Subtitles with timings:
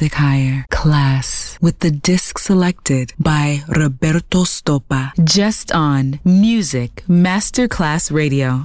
[0.00, 0.64] Music higher.
[0.70, 5.12] Class with the disc selected by Roberto Stoppa.
[5.24, 8.64] Just on Music Masterclass Radio.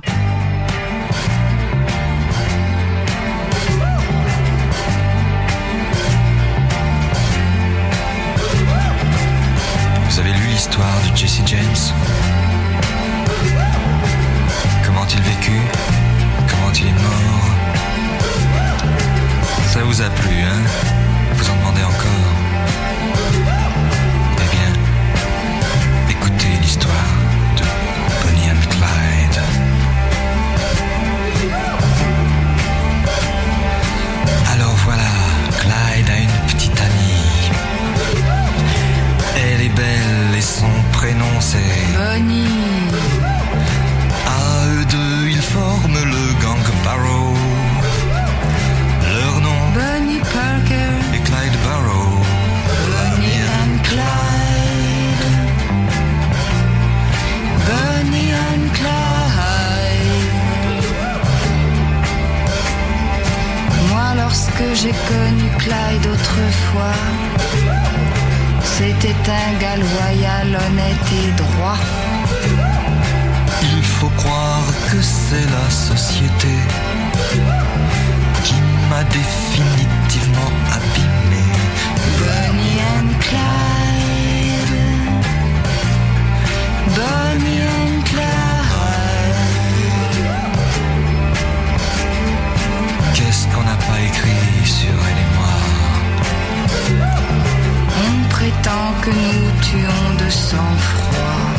[10.07, 11.93] Vous avez lu l'histoire de Jesse James
[14.85, 15.61] Comment il vécut
[16.47, 17.45] Comment il est mort
[19.73, 20.94] Ça vous a plu, hein
[41.55, 42.64] prénom c'est Bonnie,
[71.35, 71.77] droit.
[73.61, 76.55] Il faut croire que c'est la société
[78.43, 78.55] qui
[78.89, 81.45] m'a définitivement abîmé.
[82.19, 84.75] Bonnie and Clyde.
[86.97, 88.25] Bonnie and Clyde.
[93.13, 95.55] Qu'est-ce qu'on n'a pas écrit sur elle et moi?
[98.07, 99.44] On prétend que nous
[99.75, 101.51] de sang-froid.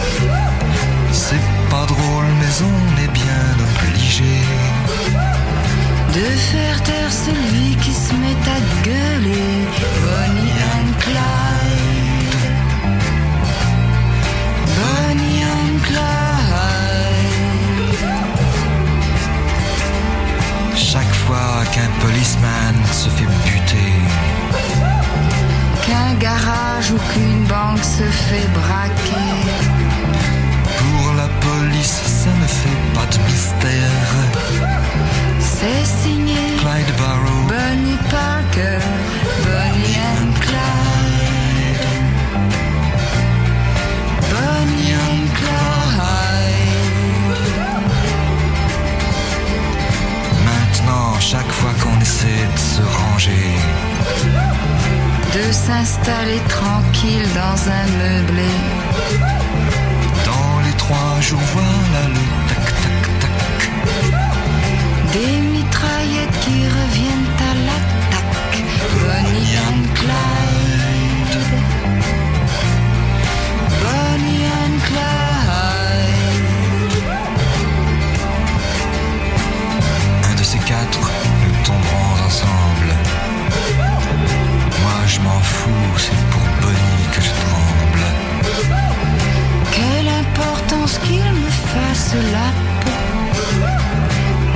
[1.13, 4.41] C'est pas drôle, mais on est bien obligé.
[6.15, 9.69] De faire taire celui qui se met à gueuler.
[10.05, 12.45] Bonnie and Clyde.
[14.79, 16.37] Bonnie and Clyde.
[20.75, 23.95] Chaque fois qu'un policeman se fait buter,
[25.87, 29.33] Qu'un garage ou qu'une banque se fait braquer.
[30.79, 34.07] pour la police, ça ne fait pas de mystère.
[35.39, 37.43] C'est signé Clyde Barrow.
[37.49, 38.81] Bonnie Parker,
[39.45, 41.87] Bonnie and Clyde.
[44.33, 46.77] Bonnie and Clyde.
[50.45, 53.53] Maintenant, chaque fois qu'on essaie de se ranger,
[55.37, 58.49] De s'installer tranquille dans un meublé.
[60.25, 63.71] dans les trois jours, voilà le tac tac tac.
[65.13, 68.65] Des mitraillettes qui reviennent à l'attaque.
[69.03, 70.36] Bonnie and Clyde.
[85.27, 88.05] M'en fous, c'est pour Bonnie que je tremble.
[89.77, 92.49] Quelle importance qu'il me fasse la
[92.83, 93.01] peau.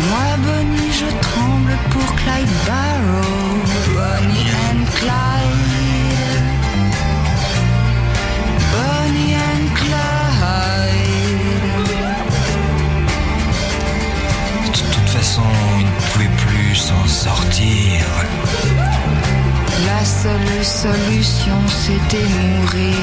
[0.09, 3.52] Moi, Bonnie, je tremble pour Clyde Barrow.
[3.96, 6.38] Bonnie and Clyde.
[8.74, 10.50] Bonnie and Clyde.
[14.66, 15.48] De toute façon,
[15.80, 18.00] il ne pouvait plus s'en sortir.
[20.01, 22.95] La seule solution, c'était mourir.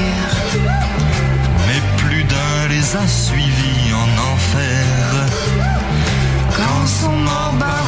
[1.67, 5.05] Mais plus d'un les a suivis en enfer.
[6.57, 6.87] Quand
[7.51, 7.86] morts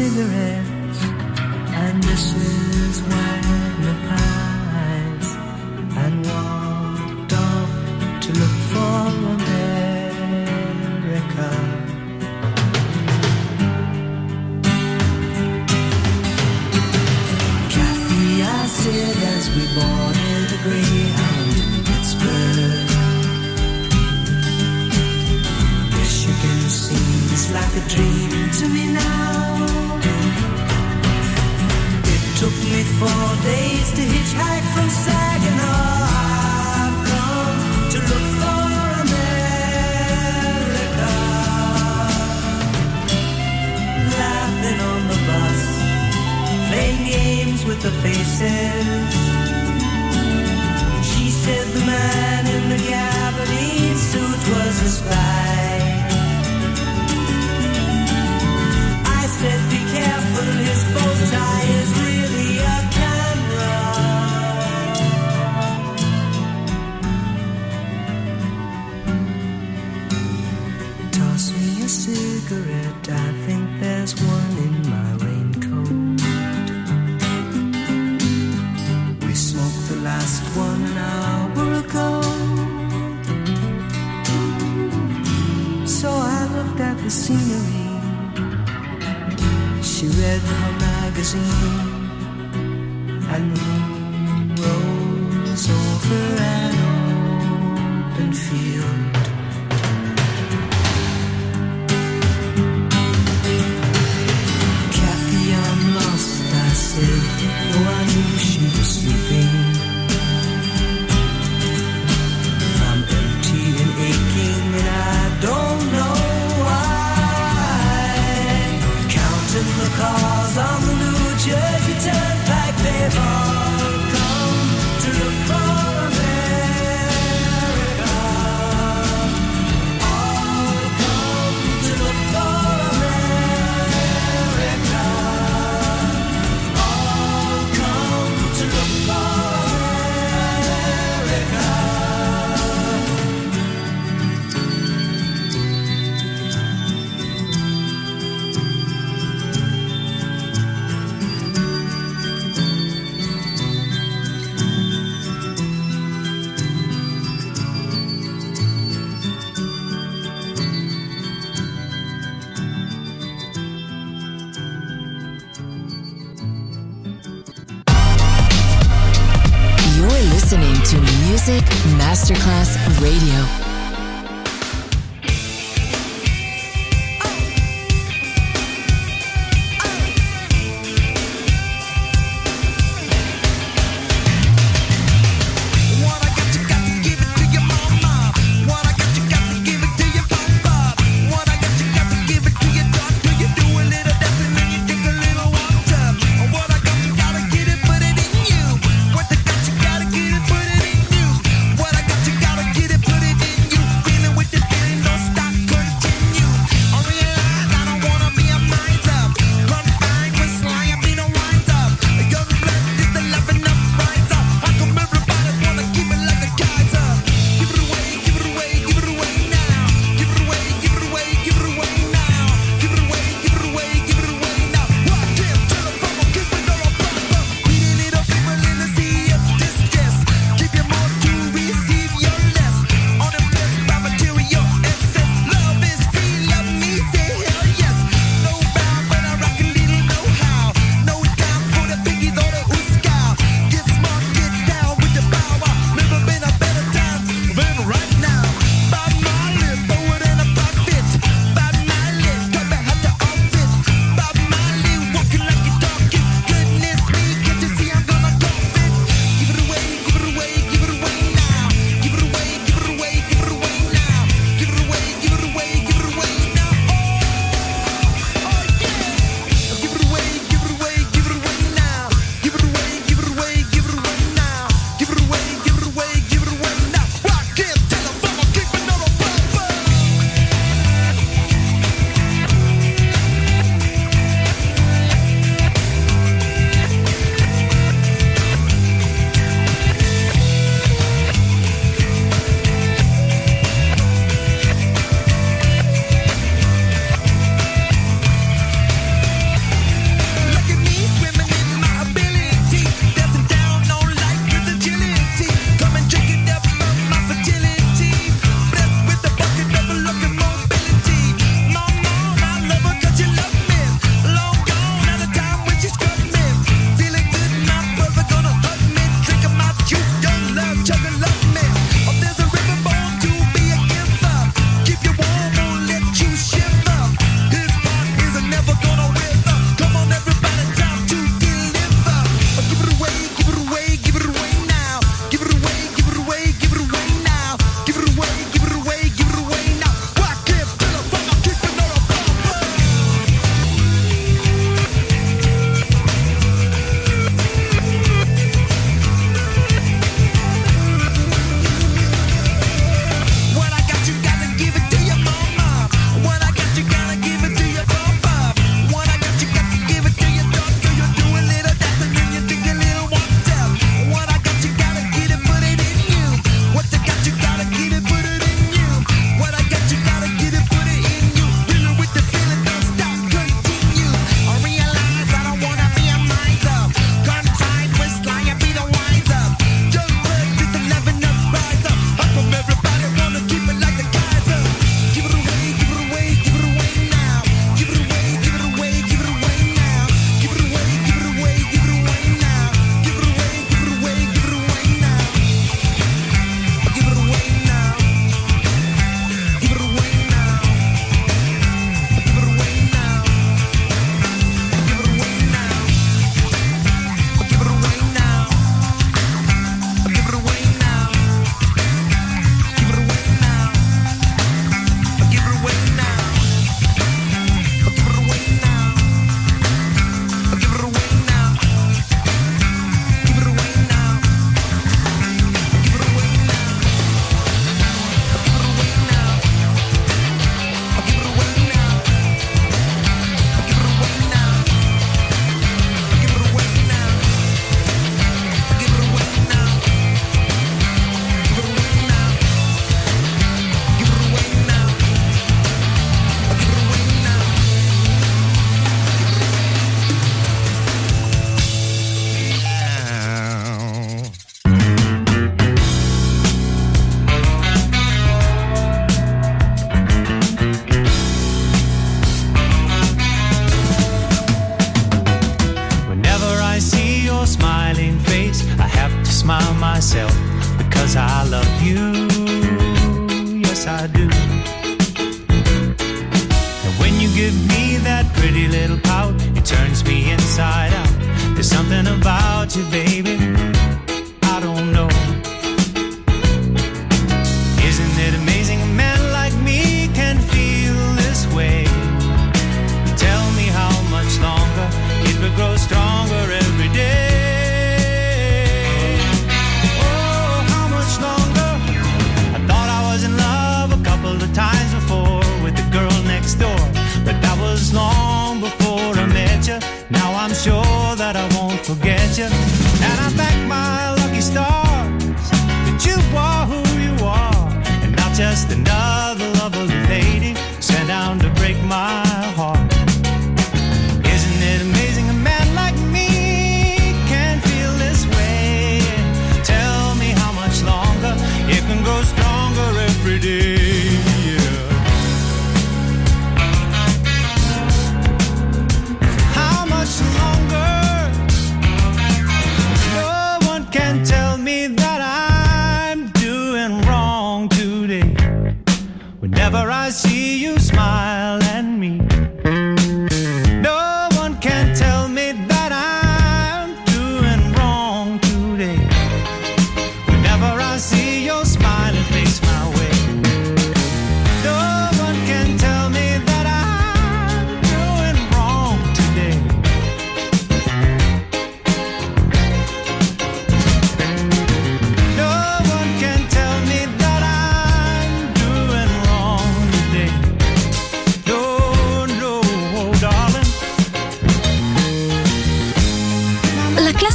[0.00, 1.02] cigarettes,
[1.82, 3.29] and this is why.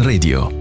[0.00, 0.51] Radio.